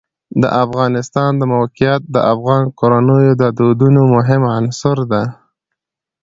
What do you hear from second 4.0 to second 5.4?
مهم عنصر دی.